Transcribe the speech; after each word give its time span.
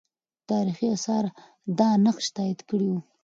تاریخي 0.49 0.87
آثار 0.97 1.25
دا 1.77 1.89
نقش 2.05 2.25
تایید 2.35 2.59
کړی 2.69 2.87
وو. 2.91 2.99